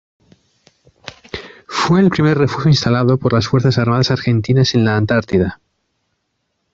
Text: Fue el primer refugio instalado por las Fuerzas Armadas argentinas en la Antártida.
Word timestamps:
Fue 1.67 1.99
el 1.99 2.09
primer 2.09 2.35
refugio 2.35 2.71
instalado 2.71 3.17
por 3.19 3.33
las 3.33 3.47
Fuerzas 3.47 3.77
Armadas 3.77 4.09
argentinas 4.09 4.73
en 4.73 4.83
la 4.83 4.97
Antártida. 4.97 5.59